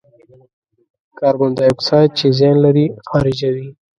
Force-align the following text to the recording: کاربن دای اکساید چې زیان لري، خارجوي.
کاربن 1.19 1.51
دای 1.57 1.69
اکساید 1.73 2.11
چې 2.19 2.25
زیان 2.37 2.57
لري، 2.65 2.85
خارجوي. 3.07 3.67